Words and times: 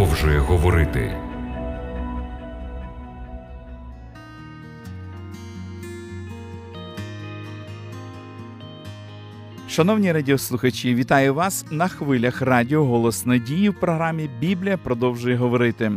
продовжує 0.00 0.38
говорити. 0.38 1.16
Шановні 9.68 10.12
радіослухачі, 10.12 10.94
вітаю 10.94 11.34
вас 11.34 11.66
на 11.70 11.88
хвилях 11.88 12.42
Радіо 12.42 12.84
Голос 12.84 13.26
Надії 13.26 13.68
в 13.68 13.80
програмі 13.80 14.30
Біблія 14.40 14.76
продовжує 14.76 15.36
говорити. 15.36 15.92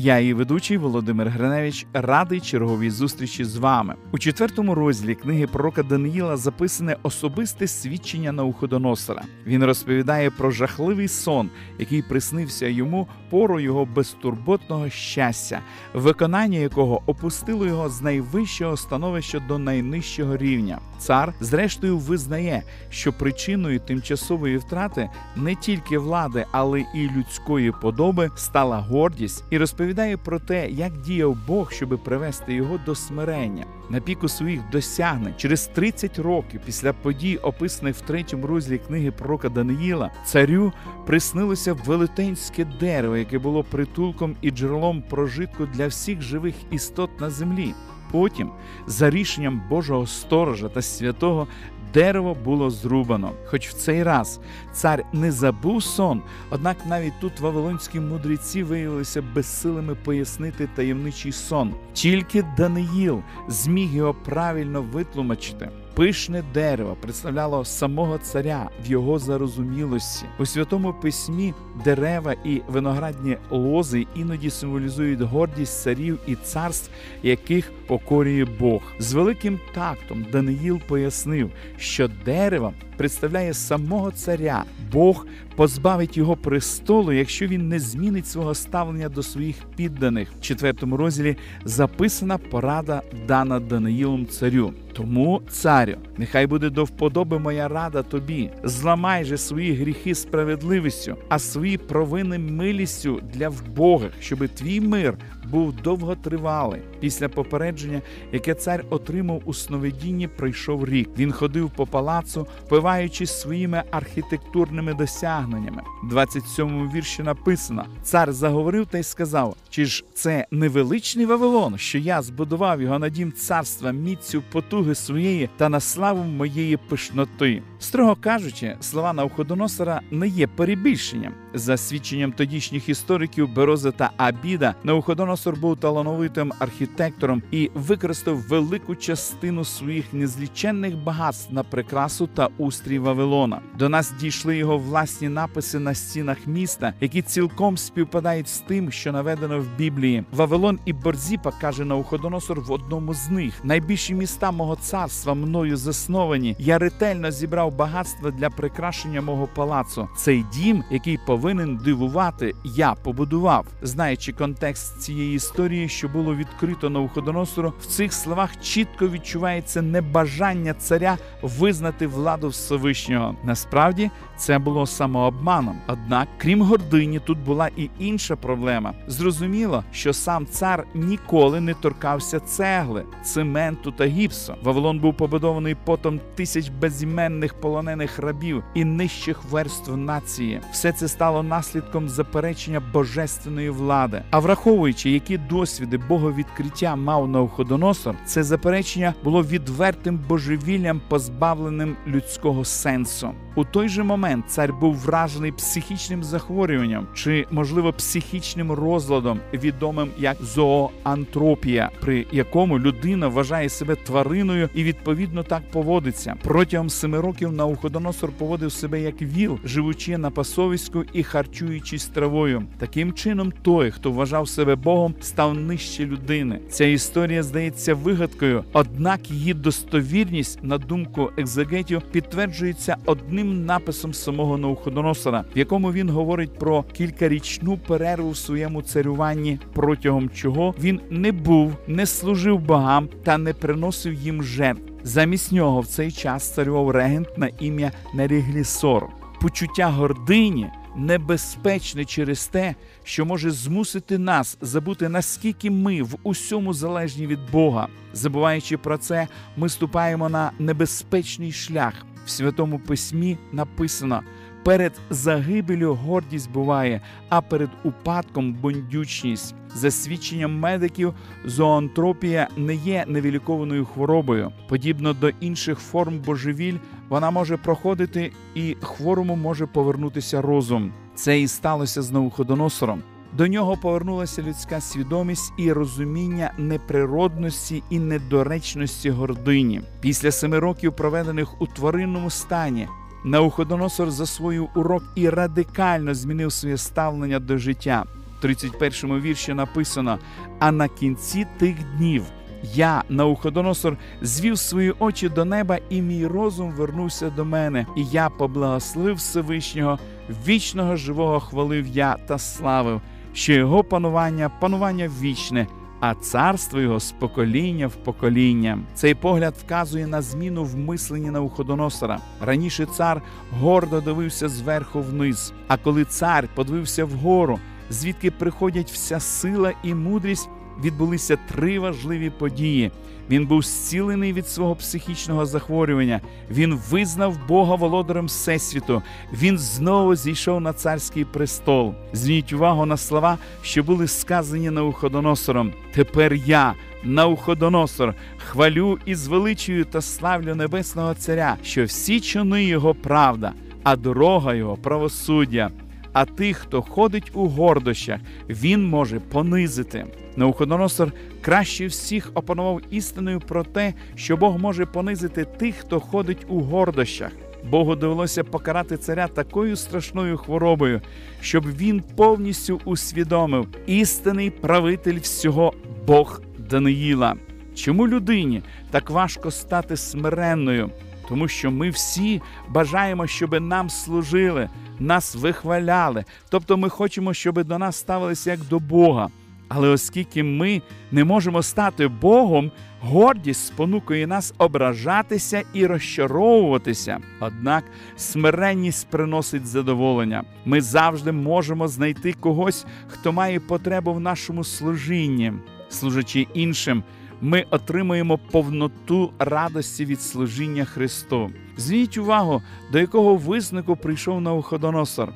Я, 0.00 0.18
її 0.18 0.34
ведучий 0.34 0.76
Володимир 0.76 1.28
Гриневич, 1.28 1.86
радий 1.92 2.40
черговій 2.40 2.90
зустрічі 2.90 3.44
з 3.44 3.56
вами. 3.56 3.94
У 4.12 4.18
четвертому 4.18 4.74
розділі 4.74 5.14
книги 5.14 5.46
пророка 5.46 5.82
Даниїла 5.82 6.36
записане 6.36 6.96
особисте 7.02 7.66
свідчення 7.66 8.32
Науходоносора. 8.32 9.22
Він 9.46 9.64
розповідає 9.64 10.30
про 10.30 10.50
жахливий 10.50 11.08
сон, 11.08 11.50
який 11.78 12.02
приснився 12.02 12.66
йому 12.66 13.08
пору 13.30 13.60
його 13.60 13.84
безтурботного 13.84 14.90
щастя, 14.90 15.60
виконання 15.94 16.58
якого 16.58 17.02
опустило 17.06 17.66
його 17.66 17.88
з 17.88 18.02
найвищого 18.02 18.76
становища 18.76 19.42
до 19.48 19.58
найнижчого 19.58 20.36
рівня. 20.36 20.78
Цар, 20.98 21.34
зрештою, 21.40 21.98
визнає, 21.98 22.62
що 22.90 23.12
причиною 23.12 23.80
тимчасової 23.80 24.56
втрати 24.56 25.10
не 25.36 25.54
тільки 25.54 25.98
влади, 25.98 26.46
але 26.52 26.80
і 26.80 27.10
людської 27.16 27.72
подоби 27.82 28.30
стала 28.36 28.78
гордість 28.78 29.44
і 29.50 29.58
розповідає 29.58 29.87
про 30.24 30.38
те, 30.38 30.70
як 30.70 30.92
діяв 30.92 31.36
Бог, 31.46 31.72
щоби 31.72 31.96
привести 31.96 32.54
його 32.54 32.78
до 32.86 32.94
смирення. 32.94 33.66
На 33.90 34.00
піку 34.00 34.28
своїх 34.28 34.60
досягнень 34.72 35.34
через 35.36 35.66
30 35.66 36.18
років 36.18 36.60
після 36.66 36.92
подій, 36.92 37.36
описаних 37.36 37.96
в 37.96 38.00
третьому 38.00 38.46
розділі 38.46 38.78
книги 38.78 39.10
пророка 39.10 39.48
Даниїла, 39.48 40.10
царю 40.26 40.72
приснилося 41.06 41.72
велетенське 41.72 42.64
дерево, 42.80 43.16
яке 43.16 43.38
було 43.38 43.64
притулком 43.64 44.36
і 44.40 44.50
джерелом 44.50 45.02
прожитку 45.02 45.66
для 45.66 45.86
всіх 45.86 46.22
живих 46.22 46.54
істот 46.70 47.20
на 47.20 47.30
землі. 47.30 47.74
Потім, 48.10 48.50
за 48.86 49.10
рішенням 49.10 49.62
Божого 49.68 50.06
сторожа 50.06 50.68
та 50.68 50.82
святого, 50.82 51.48
дерево 51.94 52.36
було 52.44 52.70
зрубано. 52.70 53.32
Хоч 53.46 53.68
в 53.68 53.72
цей 53.72 54.02
раз 54.02 54.40
цар 54.72 55.04
не 55.12 55.32
забув 55.32 55.82
сон, 55.82 56.22
однак 56.50 56.76
навіть 56.86 57.20
тут 57.20 57.40
вавилонські 57.40 58.00
мудреці 58.00 58.62
виявилися 58.62 59.22
безсилими 59.34 59.94
пояснити 59.94 60.68
таємничий 60.74 61.32
сон. 61.32 61.74
Тільки 61.92 62.44
Даниїл 62.56 63.22
зміг 63.48 63.94
його 63.94 64.14
правильно 64.14 64.82
витлумачити. 64.82 65.70
Пишне 65.98 66.44
дерево 66.54 66.94
представляло 66.94 67.64
самого 67.64 68.18
царя 68.18 68.70
в 68.86 68.90
його 68.90 69.18
зарозумілості. 69.18 70.26
У 70.38 70.46
святому 70.46 70.94
письмі 71.02 71.54
дерева 71.84 72.34
і 72.44 72.60
виноградні 72.68 73.36
лози 73.50 74.06
іноді 74.16 74.50
символізують 74.50 75.20
гордість 75.20 75.82
царів 75.82 76.18
і 76.26 76.34
царств, 76.34 76.90
яких 77.22 77.72
покорює 77.86 78.46
Бог. 78.60 78.82
З 78.98 79.12
великим 79.12 79.60
тактом 79.74 80.26
Даниїл 80.32 80.80
пояснив, 80.88 81.50
що 81.78 82.08
дерево 82.24 82.72
представляє 82.96 83.54
самого 83.54 84.10
царя. 84.10 84.64
Бог 84.92 85.26
позбавить 85.56 86.16
його 86.16 86.36
престолу, 86.36 87.12
якщо 87.12 87.46
він 87.46 87.68
не 87.68 87.78
змінить 87.78 88.26
свого 88.26 88.54
ставлення 88.54 89.08
до 89.08 89.22
своїх 89.22 89.56
підданих. 89.76 90.28
В 90.38 90.40
четвертому 90.40 90.96
розділі 90.96 91.36
записана 91.64 92.38
порада 92.38 93.02
дана 93.28 93.60
Даниїлом 93.60 94.26
царю. 94.26 94.72
Тому, 94.92 95.42
царю, 95.88 95.98
нехай 96.16 96.46
буде 96.46 96.70
до 96.70 96.84
вподоби 96.84 97.38
моя 97.38 97.68
рада 97.68 98.02
тобі. 98.02 98.50
Зламай 98.64 99.24
же 99.24 99.38
свої 99.38 99.74
гріхи 99.74 100.14
справедливістю, 100.14 101.16
а 101.28 101.38
свої 101.38 101.78
провини 101.78 102.38
милістю 102.38 103.20
для 103.34 103.48
вбогих, 103.48 104.12
щоби 104.20 104.48
твій 104.48 104.80
мир 104.80 105.18
був 105.50 105.72
довготривалий. 105.72 106.80
Після 107.00 107.28
попередження, 107.28 108.02
яке 108.32 108.54
цар 108.54 108.84
отримав 108.90 109.42
у 109.44 109.54
сновидінні, 109.54 110.28
пройшов 110.28 110.84
рік. 110.84 111.08
Він 111.18 111.32
ходив 111.32 111.70
по 111.70 111.86
палацу, 111.86 112.46
пиваючись 112.68 113.40
своїми 113.40 113.82
архітектурними 113.90 114.94
досягненнями. 114.94 115.82
В 116.02 116.14
27-му 116.14 116.90
вірші 116.90 117.22
написано: 117.22 117.86
цар 118.02 118.32
заговорив 118.32 118.86
та 118.86 118.98
й 118.98 119.02
сказав: 119.02 119.56
Чи 119.70 119.84
ж 119.84 120.04
це 120.14 120.46
невеличний 120.50 121.26
Вавилон, 121.26 121.78
що 121.78 121.98
я 121.98 122.22
збудував 122.22 122.82
його 122.82 122.98
на 122.98 123.08
дім 123.08 123.32
царства 123.32 123.92
міцю 123.92 124.42
потуги 124.52 124.94
своєї 124.94 125.50
та 125.56 125.68
на 125.68 125.80
славу 125.80 126.24
моєї 126.24 126.76
пишноти? 126.76 127.62
Строго 127.78 128.16
кажучи, 128.20 128.76
слова 128.80 129.12
Навходоносора 129.12 130.00
не 130.10 130.28
є 130.28 130.46
перебільшенням. 130.46 131.34
За 131.54 131.76
свідченням 131.76 132.32
тодішніх 132.32 132.88
істориків 132.88 133.54
Бероза 133.54 133.90
та 133.90 134.10
Абіда, 134.16 134.74
Навходоносор 134.84 135.37
був 135.46 135.76
талановитим 135.76 136.52
архітектором 136.58 137.42
і 137.50 137.70
використав 137.74 138.36
велику 138.36 138.94
частину 138.94 139.64
своїх 139.64 140.12
незліченних 140.12 140.96
багатств 140.96 141.54
на 141.54 141.62
прикрасу 141.62 142.26
та 142.26 142.48
устрій 142.58 142.98
Вавилона. 142.98 143.60
До 143.78 143.88
нас 143.88 144.12
дійшли 144.20 144.56
його 144.56 144.78
власні 144.78 145.28
написи 145.28 145.78
на 145.78 145.94
стінах 145.94 146.46
міста, 146.46 146.92
які 147.00 147.22
цілком 147.22 147.76
співпадають 147.76 148.48
з 148.48 148.58
тим, 148.58 148.90
що 148.90 149.12
наведено 149.12 149.60
в 149.60 149.66
Біблії. 149.78 150.24
Вавилон 150.32 150.78
і 150.84 150.92
Борзіпа 150.92 151.52
каже 151.60 151.84
Навходоносор 151.84 152.60
в 152.60 152.72
одному 152.72 153.14
з 153.14 153.30
них: 153.30 153.64
найбільші 153.64 154.14
міста 154.14 154.50
мого 154.50 154.76
царства 154.76 155.34
мною 155.34 155.76
засновані. 155.76 156.56
Я 156.58 156.78
ретельно 156.78 157.30
зібрав 157.30 157.76
багатства 157.76 158.30
для 158.30 158.50
прикрашення 158.50 159.20
мого 159.20 159.48
палацу. 159.54 160.08
Цей 160.16 160.44
дім, 160.54 160.84
який 160.90 161.18
повинен 161.26 161.76
дивувати, 161.76 162.52
я 162.64 162.94
побудував, 162.94 163.66
знаючи 163.82 164.32
контекст 164.32 165.00
цієї 165.00 165.27
історії, 165.34 165.88
що 165.88 166.08
було 166.08 166.34
відкрито 166.34 166.90
Навуходоносору, 166.90 167.72
в 167.80 167.86
цих 167.86 168.12
словах 168.12 168.60
чітко 168.60 169.08
відчувається 169.08 169.82
небажання 169.82 170.74
царя 170.74 171.18
визнати 171.42 172.06
владу 172.06 172.48
Всевишнього. 172.48 173.36
Насправді 173.44 174.10
це 174.36 174.58
було 174.58 174.86
самообманом. 174.86 175.78
Однак, 175.86 176.28
крім 176.38 176.62
гордині, 176.62 177.20
тут 177.20 177.38
була 177.38 177.68
і 177.76 177.90
інша 177.98 178.36
проблема. 178.36 178.94
Зрозуміло, 179.06 179.84
що 179.92 180.12
сам 180.12 180.46
цар 180.46 180.86
ніколи 180.94 181.60
не 181.60 181.74
торкався 181.74 182.40
цегли, 182.40 183.04
цементу 183.22 183.92
та 183.92 184.06
гіпсу. 184.06 184.54
Вавилон 184.62 184.98
був 184.98 185.16
побудований 185.16 185.76
потом 185.84 186.20
тисяч 186.34 186.68
безіменних 186.68 187.54
полонених 187.54 188.18
рабів 188.18 188.64
і 188.74 188.84
нижчих 188.84 189.44
верств 189.44 189.96
нації. 189.96 190.60
Все 190.72 190.92
це 190.92 191.08
стало 191.08 191.42
наслідком 191.42 192.08
заперечення 192.08 192.82
божественної 192.92 193.70
влади. 193.70 194.22
А 194.30 194.38
враховуючи, 194.38 195.10
які 195.18 195.38
досвіди 195.38 195.98
боговідкриття 195.98 196.96
мав 196.96 197.28
Навходоносор, 197.28 198.14
це 198.26 198.42
заперечення 198.42 199.14
було 199.24 199.42
відвертим 199.42 200.20
божевіллям, 200.28 201.00
позбавленим 201.08 201.96
людського 202.06 202.64
сенсу. 202.64 203.30
У 203.54 203.64
той 203.64 203.88
же 203.88 204.02
момент 204.02 204.44
цар 204.48 204.72
був 204.72 204.94
вражений 204.94 205.52
психічним 205.52 206.24
захворюванням 206.24 207.06
чи, 207.14 207.46
можливо, 207.50 207.92
психічним 207.92 208.72
розладом, 208.72 209.40
відомим 209.52 210.10
як 210.18 210.36
зооантропія, 210.42 211.90
при 212.00 212.26
якому 212.32 212.78
людина 212.78 213.28
вважає 213.28 213.68
себе 213.68 213.94
твариною 213.94 214.68
і 214.74 214.84
відповідно 214.84 215.42
так 215.42 215.62
поводиться. 215.70 216.34
Протягом 216.42 216.90
семи 216.90 217.20
років 217.20 217.52
Науходоносор 217.52 218.30
поводив 218.38 218.72
себе 218.72 219.00
як 219.00 219.22
віл, 219.22 219.58
живучи 219.64 220.18
на 220.18 220.30
пасовиську 220.30 221.04
і 221.12 221.22
харчуючись 221.22 222.06
травою. 222.06 222.62
Таким 222.78 223.12
чином, 223.12 223.52
той, 223.62 223.90
хто 223.90 224.12
вважав 224.12 224.48
себе 224.48 224.76
Богом, 224.76 225.07
став 225.20 225.54
нижче 225.54 226.06
людини. 226.06 226.60
Ця 226.70 226.84
історія 226.84 227.42
здається 227.42 227.94
вигадкою, 227.94 228.64
однак 228.72 229.30
її 229.30 229.54
достовірність, 229.54 230.58
на 230.62 230.78
думку 230.78 231.30
екзегетів, 231.36 232.02
підтверджується 232.02 232.96
одним 233.04 233.66
написом 233.66 234.14
самого 234.14 234.58
Навуходоносора, 234.58 235.44
в 235.54 235.58
якому 235.58 235.92
він 235.92 236.10
говорить 236.10 236.58
про 236.58 236.82
кількарічну 236.82 237.78
перерву 237.78 238.30
в 238.30 238.36
своєму 238.36 238.82
царюванні, 238.82 239.58
протягом 239.72 240.30
чого 240.30 240.74
він 240.80 241.00
не 241.10 241.32
був, 241.32 241.72
не 241.86 242.06
служив 242.06 242.58
богам 242.58 243.08
та 243.24 243.38
не 243.38 243.52
приносив 243.52 244.14
їм 244.14 244.42
жертв. 244.42 244.82
Замість 245.02 245.52
нього 245.52 245.80
в 245.80 245.86
цей 245.86 246.12
час 246.12 246.54
царював 246.54 246.90
регент 246.90 247.28
на 247.38 247.50
ім'я 247.60 247.92
Неріглісор. 248.14 249.06
Почуття 249.40 249.86
гордині 249.86 250.66
небезпечне 250.96 252.04
через 252.04 252.46
те, 252.46 252.74
що 253.04 253.24
може 253.24 253.50
змусити 253.50 254.18
нас 254.18 254.58
забути, 254.60 255.08
наскільки 255.08 255.70
ми 255.70 256.02
в 256.02 256.16
усьому 256.22 256.74
залежні 256.74 257.26
від 257.26 257.50
Бога. 257.52 257.88
Забуваючи 258.12 258.76
про 258.76 258.98
це, 258.98 259.28
ми 259.56 259.68
ступаємо 259.68 260.28
на 260.28 260.50
небезпечний 260.58 261.52
шлях. 261.52 261.94
В 262.26 262.30
святому 262.30 262.78
письмі 262.78 263.38
написано: 263.52 264.22
перед 264.64 264.92
загибелю 265.10 265.94
гордість 265.94 266.52
буває, 266.52 267.00
а 267.28 267.40
перед 267.40 267.70
упадком 267.84 268.54
бондючність. 268.54 269.54
За 269.74 269.90
свідченням 269.90 270.58
медиків, 270.58 271.14
зоантропія 271.44 272.48
не 272.56 272.74
є 272.74 273.04
невілікованою 273.08 273.84
хворобою. 273.84 274.52
Подібно 274.68 275.12
до 275.12 275.28
інших 275.28 275.78
форм 275.78 276.18
божевіль, 276.18 276.76
вона 277.08 277.30
може 277.30 277.56
проходити 277.56 278.32
і 278.54 278.76
хворому 278.82 279.36
може 279.36 279.66
повернутися 279.66 280.42
розум. 280.42 280.92
Це 281.14 281.40
і 281.40 281.48
сталося 281.48 282.02
з 282.02 282.10
Навуходоносором. 282.12 283.02
До 283.32 283.46
нього 283.46 283.76
повернулася 283.76 284.42
людська 284.42 284.80
свідомість 284.80 285.52
і 285.58 285.72
розуміння 285.72 286.52
неприродності 286.58 287.82
і 287.90 287.98
недоречності 287.98 289.10
гордині. 289.10 289.80
Після 290.00 290.30
семи 290.30 290.58
років, 290.58 290.96
проведених 290.96 291.62
у 291.62 291.66
тваринному 291.66 292.30
стані, 292.30 292.88
Науходоносор 293.24 294.10
засвоїв 294.10 294.68
урок 294.74 295.02
і 295.14 295.28
радикально 295.28 296.14
змінив 296.14 296.52
своє 296.52 296.76
ставлення 296.76 297.38
до 297.38 297.58
життя. 297.58 298.04
В 298.40 298.44
31-му 298.44 299.18
вірші 299.18 299.54
написано: 299.54 300.18
А 300.58 300.72
на 300.72 300.88
кінці 300.88 301.46
тих 301.58 301.76
днів 301.96 302.24
я, 302.62 303.02
Науходоносор, 303.08 303.96
звів 304.22 304.58
свої 304.58 304.94
очі 304.98 305.28
до 305.28 305.44
неба, 305.44 305.78
і 305.90 306.02
мій 306.02 306.26
розум 306.26 306.70
вернувся 306.70 307.30
до 307.30 307.44
мене, 307.44 307.86
і 307.96 308.04
я 308.04 308.28
поблагословив 308.28 309.14
Всевишнього, 309.14 309.98
вічного 310.46 310.96
живого 310.96 311.40
хвалив 311.40 311.86
я 311.86 312.16
та 312.26 312.38
славив, 312.38 313.00
що 313.32 313.52
його 313.52 313.84
панування 313.84 314.50
панування 314.60 315.10
вічне. 315.20 315.66
А 316.00 316.14
царство 316.14 316.80
його 316.80 317.00
з 317.00 317.12
покоління 317.12 317.86
в 317.86 317.94
покоління. 317.94 318.78
Цей 318.94 319.14
погляд 319.14 319.54
вказує 319.64 320.06
на 320.06 320.22
зміну 320.22 320.64
в 320.64 320.76
мисленні 320.76 321.30
Навуходоносора. 321.30 322.18
Раніше 322.40 322.86
цар 322.86 323.22
гордо 323.60 324.00
дивився 324.00 324.48
зверху 324.48 325.00
вниз. 325.00 325.52
А 325.68 325.76
коли 325.76 326.04
цар 326.04 326.48
подивився 326.54 327.04
вгору, 327.04 327.58
звідки 327.90 328.30
приходять 328.30 328.90
вся 328.90 329.20
сила 329.20 329.72
і 329.82 329.94
мудрість, 329.94 330.48
відбулися 330.84 331.38
три 331.48 331.78
важливі 331.78 332.30
події. 332.30 332.90
Він 333.30 333.46
був 333.46 333.62
зцілений 333.62 334.32
від 334.32 334.48
свого 334.48 334.76
психічного 334.76 335.46
захворювання. 335.46 336.20
Він 336.50 336.80
визнав 336.90 337.38
Бога 337.48 337.74
володарем 337.74 338.26
Всесвіту. 338.26 339.02
Він 339.32 339.58
знову 339.58 340.14
зійшов 340.14 340.60
на 340.60 340.72
царський 340.72 341.24
престол. 341.24 341.94
Зверніть 342.12 342.52
увагу 342.52 342.86
на 342.86 342.96
слова, 342.96 343.38
що 343.62 343.82
були 343.82 344.08
сказані 344.08 344.70
Науходоносором. 344.70 345.72
Тепер 345.92 346.34
я, 346.34 346.74
Науходоносор, 347.04 348.14
хвалю 348.36 348.98
і 349.06 349.14
звеличую 349.14 349.84
та 349.84 350.00
славлю 350.00 350.54
небесного 350.54 351.14
царя, 351.14 351.56
що 351.62 351.84
всі 351.84 352.20
чини 352.20 352.64
його 352.64 352.94
правда, 352.94 353.52
а 353.82 353.96
дорога 353.96 354.54
його 354.54 354.76
правосуддя. 354.76 355.70
А 356.20 356.24
тих, 356.24 356.56
хто 356.56 356.82
ходить 356.82 357.30
у 357.34 357.46
гордощах, 357.46 358.20
він 358.48 358.88
може 358.88 359.20
понизити. 359.20 360.06
Науходоносор 360.36 361.12
краще 361.40 361.86
всіх 361.86 362.30
опанував 362.34 362.80
істиною 362.90 363.40
про 363.40 363.64
те, 363.64 363.94
що 364.14 364.36
Бог 364.36 364.58
може 364.58 364.86
понизити 364.86 365.44
тих, 365.44 365.76
хто 365.76 366.00
ходить 366.00 366.46
у 366.48 366.60
гордощах. 366.60 367.30
Богу 367.70 367.96
довелося 367.96 368.44
покарати 368.44 368.96
царя 368.96 369.28
такою 369.28 369.76
страшною 369.76 370.36
хворобою, 370.36 371.00
щоб 371.40 371.76
він 371.76 372.02
повністю 372.16 372.80
усвідомив 372.84 373.68
істинний 373.86 374.50
правитель 374.50 375.18
всього 375.20 375.72
Бог 376.06 376.42
Даниїла. 376.70 377.34
Чому 377.74 378.08
людині 378.08 378.62
так 378.90 379.10
важко 379.10 379.50
стати 379.50 379.96
смиренною? 379.96 380.90
Тому 381.28 381.48
що 381.48 381.70
ми 381.70 381.90
всі 381.90 382.42
бажаємо, 382.68 383.26
щоб 383.26 383.60
нам 383.60 383.90
служили, 383.90 384.68
нас 384.98 385.34
вихваляли. 385.34 386.24
Тобто 386.50 386.76
ми 386.76 386.88
хочемо, 386.88 387.34
щоб 387.34 387.64
до 387.64 387.78
нас 387.78 387.96
ставилися 387.96 388.50
як 388.50 388.60
до 388.60 388.78
Бога. 388.78 389.28
Але 389.68 389.88
оскільки 389.88 390.42
ми 390.42 390.82
не 391.10 391.24
можемо 391.24 391.62
стати 391.62 392.08
Богом, 392.08 392.70
гордість 393.00 393.66
спонукує 393.66 394.26
нас 394.26 394.54
ображатися 394.58 395.62
і 395.74 395.86
розчаровуватися. 395.86 397.18
Однак 397.40 397.84
смиренність 398.16 399.08
приносить 399.10 399.66
задоволення. 399.66 400.44
Ми 400.64 400.80
завжди 400.80 401.32
можемо 401.32 401.88
знайти 401.88 402.32
когось, 402.32 402.86
хто 403.06 403.32
має 403.32 403.60
потребу 403.60 404.14
в 404.14 404.20
нашому 404.20 404.64
служінні, 404.64 405.52
служачи 405.88 406.46
іншим. 406.54 407.02
Ми 407.40 407.66
отримуємо 407.70 408.38
повноту 408.38 409.32
радості 409.38 410.04
від 410.04 410.22
служіння 410.22 410.84
Христу. 410.84 411.50
Зверніть 411.76 412.18
увагу, 412.18 412.62
до 412.92 412.98
якого 412.98 413.36
висновку 413.36 413.96
прийшов 413.96 414.40
Навуходоносор. 414.40 415.32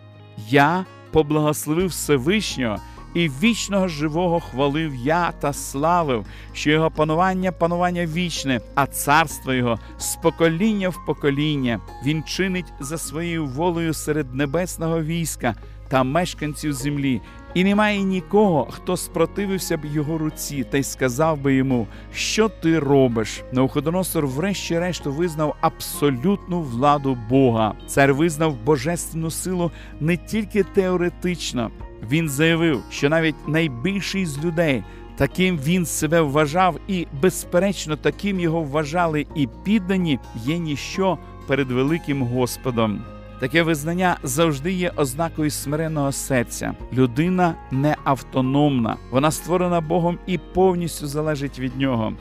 Я 0.49 0.85
поблагословив 1.13 1.87
Всевишнього 1.87 2.79
і 3.15 3.29
вічного 3.29 3.89
живого 3.89 4.41
хвалив 4.41 4.95
я 4.95 5.33
та 5.33 5.53
славив, 5.53 6.27
що 6.53 6.71
його 6.71 6.91
панування 6.91 7.53
панування 7.53 8.07
вічне, 8.07 8.61
а 8.75 8.87
царство 8.87 9.53
його 9.53 9.79
з 9.99 10.17
покоління 10.17 10.89
в 10.89 11.07
покоління. 11.07 11.81
Він 12.05 12.23
чинить 12.23 12.73
за 12.81 12.99
своєю 12.99 13.47
волею 13.47 13.95
серед 13.95 14.35
небесного 14.35 15.03
війська 15.03 15.55
та 15.89 16.03
мешканців 16.03 16.73
землі. 16.73 17.21
І 17.55 17.65
немає 17.65 18.03
нікого, 18.03 18.67
хто 18.71 18.97
спротивився 18.97 19.77
б 19.77 19.85
його 19.85 20.19
руці 20.19 20.65
та 20.71 20.79
й 20.79 20.83
сказав 20.83 21.39
би 21.39 21.55
йому, 21.55 21.87
що 22.15 22.49
ти 22.49 22.79
робиш. 22.79 23.43
Навуходоносор 23.53 24.27
врешті-решту 24.27 25.13
визнав 25.13 25.57
абсолютну 25.61 26.61
владу 26.61 27.19
Бога. 27.29 27.75
Цар 27.87 28.15
визнав 28.15 28.57
божественну 28.65 29.31
силу 29.31 29.71
не 30.01 30.17
тільки 30.17 30.63
теоретично. 30.63 31.71
Він 32.11 32.29
заявив, 32.29 32.83
що 32.91 33.09
навіть 33.09 33.49
найбільший 33.49 34.27
з 34.27 34.45
людей 34.45 34.85
таким 35.17 35.59
він 35.59 35.87
себе 35.87 36.21
вважав, 36.21 36.79
і, 36.89 37.07
безперечно, 37.23 37.97
таким 37.97 38.41
його 38.41 38.63
вважали 38.63 39.27
і 39.35 39.49
піддані 39.65 40.19
є 40.35 40.59
ніщо 40.59 41.19
перед 41.47 41.71
великим 41.71 42.23
Господом. 42.23 43.05
Таке 43.43 43.63
визнання 43.63 44.17
завжди 44.23 44.73
є 44.73 44.93
ознакою 44.97 45.51
смиренного 45.51 46.13
серця. 46.13 46.75
Людина 46.93 47.55
не 47.71 47.97
автономна, 48.05 48.97
вона 49.11 49.31
створена 49.31 49.81
Богом 49.81 50.19
і 50.27 50.39
повністю 50.39 51.07
залежить 51.07 51.59
від 51.59 51.77
нього. 51.77 52.13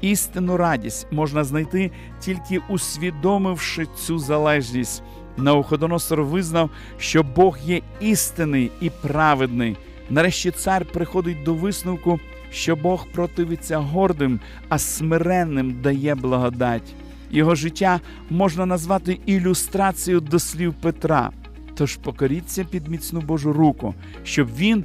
Істинну 0.00 0.56
радість 0.56 1.06
можна 1.12 1.44
знайти 1.44 1.90
тільки 2.20 2.60
усвідомивши 2.68 3.86
цю 3.96 4.18
залежність. 4.18 5.02
Науходоносор 5.36 6.22
визнав, 6.22 6.70
що 6.98 7.22
Бог 7.22 7.58
є 7.64 7.80
істинний 8.00 8.70
і 8.80 8.90
праведний. 8.90 9.76
Нарешті 10.10 10.50
цар 10.50 10.84
приходить 10.84 11.42
до 11.42 11.54
висновку, 11.54 12.20
що 12.50 12.76
Бог 12.76 13.06
противиться 13.12 13.78
гордим, 13.78 14.40
а 14.68 14.78
смиренним 14.78 15.80
дає 15.82 16.14
благодать. 16.14 16.94
Його 17.30 17.54
життя 17.54 18.00
можна 18.30 18.66
назвати 18.66 19.18
ілюстрацією 19.26 20.20
до 20.20 20.38
слів 20.38 20.74
Петра. 20.74 21.30
Тож 21.74 21.96
покоріться 21.96 22.64
під 22.64 22.88
міцну 22.88 23.20
Божу 23.20 23.52
руку, 23.52 23.94
щоб 24.24 24.48
він 24.56 24.84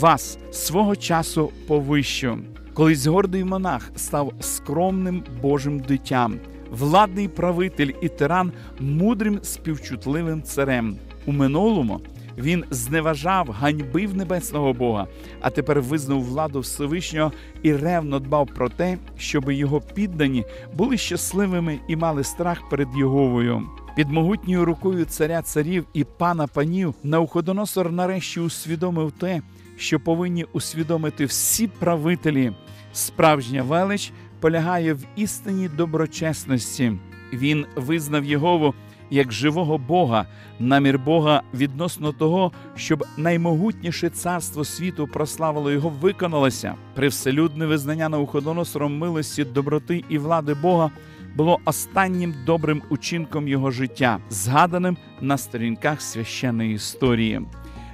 вас 0.00 0.38
свого 0.52 0.96
часу 0.96 1.52
повищив. 1.66 2.38
Колись 2.74 3.06
гордий 3.06 3.44
монах 3.44 3.90
став 3.96 4.32
скромним 4.40 5.24
Божим 5.42 5.80
дитям, 5.80 6.38
владний 6.70 7.28
правитель 7.28 7.90
і 8.02 8.08
тиран 8.08 8.52
мудрим 8.80 9.38
співчутливим 9.42 10.42
царем. 10.42 10.96
У 11.26 11.32
минулому 11.32 12.00
він 12.38 12.64
зневажав, 12.70 13.50
ганьбив 13.50 14.14
небесного 14.14 14.72
Бога, 14.72 15.06
а 15.40 15.50
тепер 15.50 15.80
визнав 15.80 16.22
владу 16.24 16.60
Всевишнього 16.60 17.32
і 17.62 17.72
ревно 17.72 18.18
дбав 18.18 18.46
про 18.46 18.68
те, 18.68 18.98
щоб 19.16 19.50
його 19.50 19.80
піддані 19.80 20.44
були 20.74 20.96
щасливими 20.96 21.78
і 21.88 21.96
мали 21.96 22.24
страх 22.24 22.68
перед 22.68 22.88
Єговою. 22.96 23.62
Під 23.96 24.10
могутньою 24.10 24.64
рукою 24.64 25.04
царя 25.04 25.42
царів 25.42 25.86
і 25.94 26.04
пана 26.04 26.46
панів 26.46 26.94
Науходоносор 27.02 27.92
нарешті 27.92 28.40
усвідомив 28.40 29.12
те, 29.12 29.42
що 29.76 30.00
повинні 30.00 30.44
усвідомити 30.52 31.24
всі 31.24 31.66
правителі. 31.66 32.52
Справжня 32.92 33.62
велич 33.62 34.12
полягає 34.40 34.94
в 34.94 35.04
істині 35.16 35.68
доброчесності. 35.68 36.92
Він 37.32 37.66
визнав 37.76 38.24
Єгову 38.24 38.74
як 39.12 39.32
живого 39.32 39.78
Бога, 39.78 40.26
намір 40.58 40.98
Бога 40.98 41.42
відносно 41.54 42.12
того, 42.12 42.52
щоб 42.76 43.04
наймогутніше 43.16 44.08
царство 44.08 44.64
світу 44.64 45.06
прославило 45.06 45.70
його, 45.70 45.88
виконалося. 45.88 46.74
Привселюдне 46.94 47.66
визнання 47.66 48.08
Науходоносором 48.08 48.98
милості, 48.98 49.44
доброти 49.44 50.04
і 50.08 50.18
влади 50.18 50.54
Бога 50.54 50.90
було 51.36 51.58
останнім 51.64 52.34
добрим 52.46 52.82
учинком 52.90 53.48
його 53.48 53.70
життя, 53.70 54.18
згаданим 54.30 54.96
на 55.20 55.38
сторінках 55.38 56.02
священної 56.02 56.74
історії. 56.74 57.40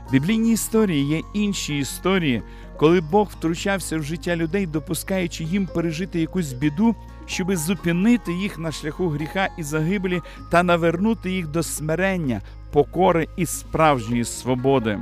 В 0.08 0.12
біблійній 0.12 0.52
історії 0.52 1.08
є 1.08 1.20
інші 1.34 1.78
історії, 1.78 2.42
коли 2.76 3.00
Бог 3.00 3.28
втручався 3.30 3.98
в 3.98 4.02
життя 4.02 4.36
людей, 4.36 4.66
допускаючи 4.66 5.44
їм 5.44 5.66
пережити 5.66 6.20
якусь 6.20 6.52
біду, 6.52 6.94
щоби 7.28 7.56
зупинити 7.56 8.32
їх 8.32 8.58
на 8.58 8.72
шляху 8.72 9.08
гріха 9.08 9.48
і 9.58 9.62
загибелі 9.62 10.22
та 10.50 10.62
навернути 10.62 11.30
їх 11.30 11.46
до 11.46 11.62
смирення, 11.62 12.40
покори 12.72 13.28
і 13.36 13.46
справжньої 13.46 14.24
свободи. 14.24 14.98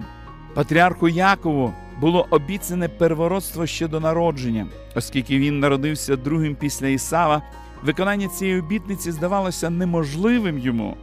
Патріарху 0.54 1.08
Якову 1.08 1.72
було 2.00 2.26
обіцяне 2.30 2.88
первородство 2.88 3.66
щодо 3.66 4.00
народження, 4.00 4.66
оскільки 4.94 5.38
він 5.38 5.60
народився 5.60 6.16
другим 6.16 6.54
після 6.54 6.86
Ісава, 6.86 7.42
виконання 7.82 8.28
цієї 8.28 8.60
обітниці 8.60 9.12
здавалося 9.12 9.70
неможливим 9.70 10.58
йому. 10.58 10.96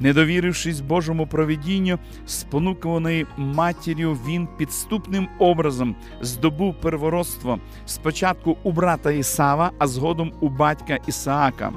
Не 0.00 0.12
довірившись 0.12 0.80
Божому 0.80 1.26
провідінню, 1.26 1.98
спонуканий 2.26 3.26
матір'ю, 3.36 4.18
він 4.28 4.48
підступним 4.58 5.28
образом 5.38 5.96
здобув 6.20 6.74
первородство 6.80 7.58
спочатку 7.86 8.56
у 8.62 8.72
брата 8.72 9.10
Ісава, 9.10 9.70
а 9.78 9.86
згодом 9.86 10.32
у 10.40 10.48
батька 10.48 10.98
Ісаака. 11.06 11.72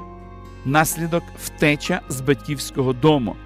Наслідок 0.64 1.22
втеча 1.38 2.00
з 2.08 2.20
батьківського 2.20 2.92
дому, 2.92 3.36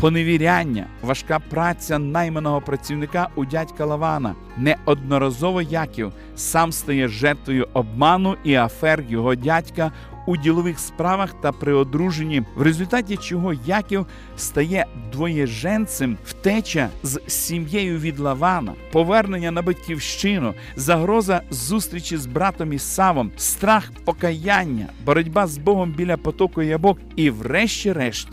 поневіряння, 0.00 0.86
важка 1.02 1.38
праця 1.38 1.98
найманого 1.98 2.60
працівника 2.60 3.28
у 3.34 3.44
дядька 3.44 3.84
Лавана. 3.84 4.34
Неодноразово 4.56 5.62
Яків 5.62 6.12
сам 6.36 6.72
стає 6.72 7.08
жертвою 7.08 7.68
обману 7.72 8.36
і 8.44 8.54
афер 8.54 9.04
його 9.08 9.34
дядька 9.34 9.92
у 10.28 10.36
ділових 10.36 10.78
справах 10.78 11.32
та 11.40 11.52
при 11.52 11.72
одруженні, 11.72 12.42
в 12.56 12.62
результаті 12.62 13.16
чого 13.16 13.52
Яків 13.52 14.06
стає 14.36 14.86
двоєженцем, 15.12 16.16
втеча 16.24 16.88
з 17.02 17.20
сім'єю 17.26 17.98
від 17.98 18.18
Лавана, 18.18 18.72
повернення 18.92 19.50
на 19.50 19.62
батьківщину, 19.62 20.54
загроза 20.76 21.42
зустрічі 21.50 22.16
з 22.16 22.26
братом 22.26 22.72
Ісавом, 22.72 23.30
страх 23.36 23.92
покаяння, 24.04 24.86
боротьба 25.04 25.46
з 25.46 25.58
Богом 25.58 25.92
біля 25.92 26.16
потоку 26.16 26.62
ябок 26.62 26.98
і, 27.16 27.30
врешті-решт, 27.30 28.28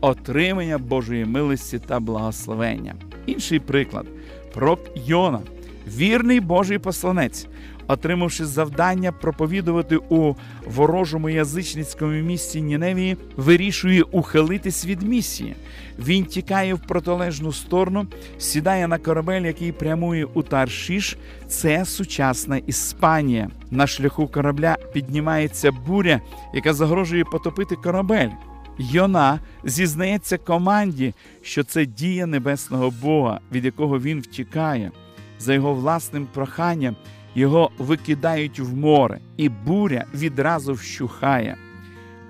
отримання 0.00 0.78
Божої 0.78 1.24
милості 1.24 1.78
та 1.78 2.00
благословення. 2.00 2.94
Інший 3.26 3.60
приклад 3.60 4.06
пророк 4.54 4.80
Йона, 5.06 5.40
вірний 5.86 6.40
Божий 6.40 6.78
посланець 6.78 7.46
отримавши 7.88 8.46
завдання 8.46 9.12
проповідувати 9.12 9.96
у 10.08 10.34
ворожому 10.66 11.28
язичницькому 11.28 12.12
місті 12.12 12.60
Ніневії, 12.60 13.16
вирішує 13.36 14.02
ухилитись 14.02 14.86
від 14.86 15.02
місії. 15.02 15.54
Він 15.98 16.24
тікає 16.24 16.74
в 16.74 16.78
протилежну 16.78 17.52
сторону, 17.52 18.06
сідає 18.38 18.88
на 18.88 18.98
корабель, 18.98 19.42
який 19.42 19.72
прямує 19.72 20.24
у 20.24 20.42
Таршіш. 20.42 21.16
Це 21.48 21.84
сучасна 21.84 22.56
Іспанія. 22.56 23.50
На 23.70 23.86
шляху 23.86 24.26
корабля 24.26 24.76
піднімається 24.92 25.72
буря, 25.72 26.20
яка 26.54 26.74
загрожує 26.74 27.24
потопити 27.24 27.76
корабель. 27.76 28.30
Йона 28.78 29.40
зізнається 29.64 30.38
команді, 30.38 31.14
що 31.42 31.64
це 31.64 31.86
дія 31.86 32.26
небесного 32.26 32.92
Бога, 33.02 33.40
від 33.52 33.64
якого 33.64 33.98
він 33.98 34.20
втікає. 34.20 34.90
За 35.38 35.54
його 35.54 35.74
власним 35.74 36.26
проханням 36.34 36.96
його 37.34 37.70
викидають 37.78 38.60
в 38.60 38.76
море, 38.76 39.20
і 39.36 39.48
буря 39.48 40.04
відразу 40.14 40.72
вщухає. 40.72 41.56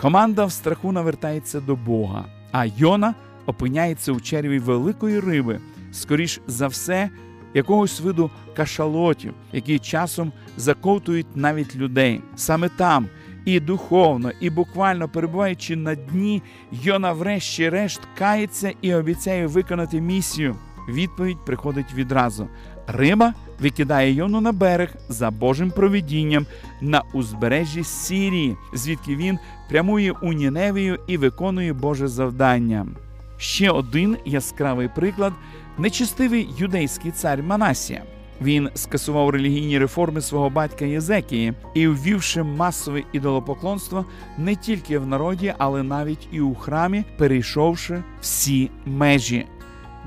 Команда 0.00 0.44
в 0.44 0.52
страху 0.52 0.92
навертається 0.92 1.60
до 1.60 1.76
Бога, 1.76 2.24
а 2.52 2.64
Йона 2.66 3.14
опиняється 3.46 4.12
у 4.12 4.20
черві 4.20 4.58
великої 4.58 5.20
риби, 5.20 5.60
скоріш 5.92 6.40
за 6.46 6.66
все, 6.66 7.10
якогось 7.54 8.00
виду 8.00 8.30
кашалотів, 8.56 9.34
які 9.52 9.78
часом 9.78 10.32
заковтують 10.56 11.36
навіть 11.36 11.76
людей. 11.76 12.20
Саме 12.36 12.68
там. 12.68 13.08
І 13.44 13.60
духовно, 13.60 14.30
і 14.40 14.50
буквально 14.50 15.08
перебуваючи 15.08 15.76
на 15.76 15.94
дні, 15.94 16.42
Йона, 16.72 17.12
врешті-решт, 17.12 18.00
кається 18.18 18.72
і 18.82 18.94
обіцяє 18.94 19.46
виконати 19.46 20.00
місію. 20.00 20.56
Відповідь 20.88 21.44
приходить 21.46 21.94
відразу: 21.94 22.48
риба 22.88 23.34
викидає 23.60 24.12
Йону 24.12 24.40
на 24.40 24.52
берег 24.52 24.94
за 25.08 25.30
Божим 25.30 25.70
провидінням 25.70 26.46
на 26.80 27.02
узбережжі 27.12 27.84
Сірії, 27.84 28.56
звідки 28.74 29.16
він 29.16 29.38
прямує 29.68 30.12
у 30.12 30.32
Ніневію 30.32 30.98
і 31.06 31.16
виконує 31.16 31.72
Боже 31.72 32.08
завдання. 32.08 32.86
Ще 33.38 33.70
один 33.70 34.16
яскравий 34.24 34.88
приклад 34.88 35.32
нечистивий 35.78 36.48
юдейський 36.58 37.10
цар 37.10 37.42
Манасія. 37.42 38.02
Він 38.42 38.68
скасував 38.74 39.30
релігійні 39.30 39.78
реформи 39.78 40.20
свого 40.20 40.50
батька 40.50 40.84
Єзекії 40.84 41.52
і, 41.74 41.88
ввівши 41.88 42.42
масове 42.42 43.02
ідолопоклонство 43.12 44.04
не 44.38 44.56
тільки 44.56 44.98
в 44.98 45.06
народі, 45.06 45.54
але 45.58 45.82
навіть 45.82 46.28
і 46.32 46.40
у 46.40 46.54
храмі, 46.54 47.04
перейшовши 47.16 48.02
всі 48.20 48.70
межі. 48.86 49.46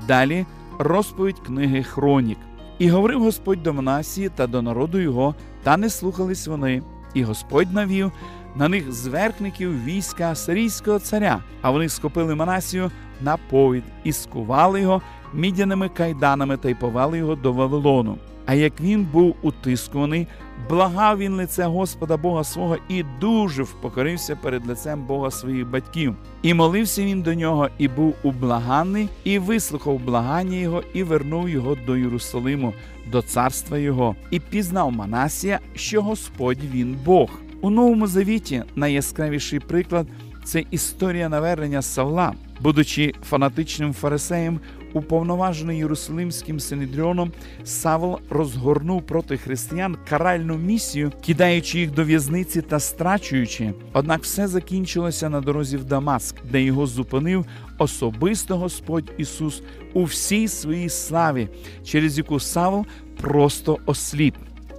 Далі 0.08 0.46
розповідь 0.78 1.38
книги 1.38 1.82
Хронік. 1.82 2.38
І 2.82 2.88
говорив 2.88 3.22
Господь 3.22 3.62
до 3.62 3.72
Манасії 3.72 4.28
та 4.28 4.46
до 4.46 4.62
народу 4.62 4.98
його, 4.98 5.34
та 5.62 5.76
не 5.76 5.90
слухались 5.90 6.46
вони. 6.46 6.82
І 7.14 7.22
Господь 7.22 7.72
навів 7.72 8.12
на 8.56 8.68
них 8.68 8.92
зверхників 8.92 9.84
війська 9.84 10.34
сирійського 10.34 10.98
царя, 10.98 11.42
а 11.60 11.70
вони 11.70 11.88
схопили 11.88 12.34
Манасію 12.34 12.90
на 13.20 13.36
повід 13.36 13.84
і 14.04 14.12
скували 14.12 14.80
його 14.80 15.02
мідяними 15.32 15.88
кайданами 15.88 16.56
та 16.56 16.68
й 16.68 16.74
повели 16.74 17.18
його 17.18 17.34
до 17.34 17.52
Вавилону. 17.52 18.18
А 18.52 18.54
як 18.54 18.80
він 18.80 19.04
був 19.04 19.36
утискуваний, 19.42 20.26
благав 20.68 21.18
він 21.18 21.32
лице 21.32 21.64
Господа 21.64 22.16
Бога 22.16 22.44
свого 22.44 22.76
і 22.88 23.04
дуже 23.20 23.62
впокорився 23.62 24.36
перед 24.36 24.66
лицем 24.66 25.06
Бога 25.06 25.30
своїх 25.30 25.70
батьків. 25.70 26.14
І 26.42 26.54
молився 26.54 27.04
він 27.04 27.22
до 27.22 27.34
нього, 27.34 27.68
і 27.78 27.88
був 27.88 28.14
ублаганний, 28.22 29.08
і 29.24 29.38
вислухав 29.38 29.98
благання 29.98 30.56
його, 30.56 30.82
і 30.94 31.02
вернув 31.02 31.48
його 31.48 31.76
до 31.86 31.96
Єрусалиму, 31.96 32.74
до 33.12 33.22
царства 33.22 33.78
його, 33.78 34.16
і 34.30 34.40
пізнав 34.40 34.92
Манасія, 34.92 35.60
що 35.74 36.02
Господь 36.02 36.64
він 36.74 36.98
Бог. 37.04 37.30
У 37.60 37.70
новому 37.70 38.06
завіті 38.06 38.62
найяскравіший 38.76 39.60
приклад 39.60 40.06
це 40.44 40.64
історія 40.70 41.28
навернення 41.28 41.82
Савла, 41.82 42.34
будучи 42.60 43.14
фанатичним 43.28 43.92
фарисеєм, 43.92 44.60
уповноважений 44.92 45.78
Єрусалимським 45.78 46.60
синедріоном, 46.60 47.32
Савл 47.64 48.18
розгорнув 48.30 49.02
проти 49.02 49.36
християн 49.36 49.96
каральну 50.08 50.56
місію, 50.56 51.12
кидаючи 51.26 51.78
їх 51.78 51.90
до 51.90 52.04
в'язниці 52.04 52.62
та 52.62 52.80
страчуючи. 52.80 53.72
Однак 53.92 54.22
все 54.22 54.48
закінчилося 54.48 55.28
на 55.28 55.40
дорозі 55.40 55.76
в 55.76 55.84
Дамаск, 55.84 56.36
де 56.50 56.62
його 56.62 56.86
зупинив 56.86 57.46
особисто 57.78 58.56
Господь 58.56 59.12
Ісус 59.18 59.62
у 59.94 60.04
всій 60.04 60.48
своїй 60.48 60.88
славі, 60.88 61.48
через 61.84 62.18
яку 62.18 62.40
Савл 62.40 62.86
просто 63.20 63.78
осліп. 63.86 64.34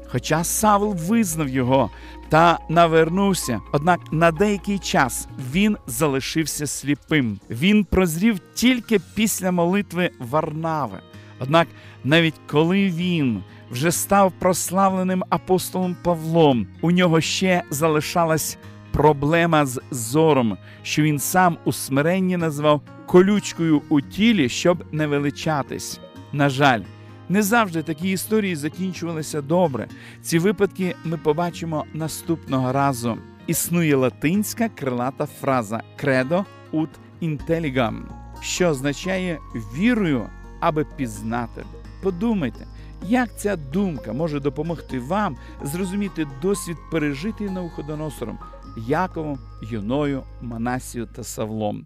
Хоча 0.07 0.43
Савл 0.43 0.93
визнав 0.93 1.49
його 1.49 1.89
та 2.33 2.59
навернувся, 2.69 3.61
однак 3.71 3.99
на 4.11 4.31
деякий 4.31 4.79
час 4.79 5.27
він 5.51 5.77
залишився 5.87 6.67
сліпим. 6.67 7.39
Він 7.49 7.83
прозрів 7.83 8.39
тільки 8.53 8.99
після 9.15 9.51
молитви 9.51 10.09
Варнави. 10.19 10.99
Однак, 11.39 11.67
навіть 12.03 12.33
коли 12.47 12.89
він 12.89 13.43
вже 13.71 13.91
став 13.91 14.33
прославленим 14.39 15.23
апостолом 15.29 15.95
Павлом, 16.03 16.67
у 16.81 16.91
нього 16.91 17.21
ще 17.21 17.63
залишалась 17.69 18.57
проблема 18.91 19.65
з 19.65 19.81
зором, 19.91 20.57
що 20.83 21.01
він 21.01 21.19
сам 21.19 21.57
у 21.65 21.71
смиренні 21.71 22.37
назвав 22.37 22.81
колючкою 23.05 23.81
у 23.89 24.01
тілі, 24.01 24.49
щоб 24.49 24.83
не 24.91 25.07
величатись. 25.07 25.99
На 26.31 26.49
жаль. 26.49 26.81
Не 27.33 27.43
завжди 27.43 27.83
такі 27.83 28.11
історії 28.11 28.55
закінчувалися 28.55 29.41
добре. 29.41 29.87
Ці 30.21 30.39
випадки 30.39 30.95
ми 31.03 31.17
побачимо 31.17 31.85
наступного 31.93 32.71
разу. 32.71 33.17
Існує 33.47 33.95
латинська 33.95 34.69
крилата 34.69 35.25
фраза 35.41 35.81
«credo 36.03 36.45
ut 36.73 36.89
intelligam», 37.21 38.01
що 38.41 38.67
означає 38.67 39.39
вірою, 39.77 40.29
аби 40.59 40.85
пізнати. 40.97 41.65
Подумайте, 42.03 42.67
як 43.03 43.39
ця 43.39 43.55
думка 43.55 44.13
може 44.13 44.39
допомогти 44.39 44.99
вам 44.99 45.37
зрозуміти 45.63 46.27
досвід 46.41 46.77
пережитий 46.91 47.49
Навуходоносором, 47.49 48.39
Яковом, 48.87 49.39
Юною, 49.71 50.23
Манасію 50.41 51.05
та 51.15 51.23
Савлом. 51.23 51.85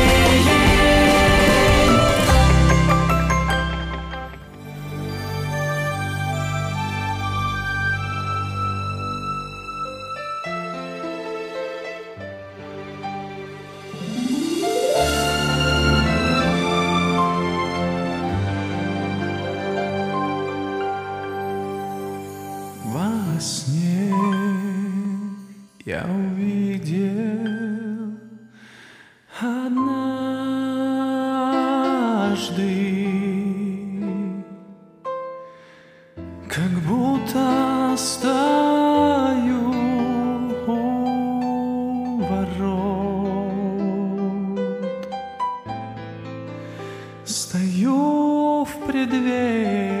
Стою 47.31 48.65
в 48.65 48.85
преддверии 48.85 50.00